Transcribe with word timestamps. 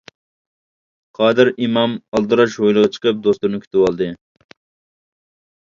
قادىر 1.19 1.51
ئىمام 1.65 1.93
ئالدىراش 2.13 2.57
ھويلىغا 2.63 2.93
چىقىپ 2.97 3.21
دوستلىرىنى 3.29 3.63
كۈتۈۋالدى. 3.69 4.11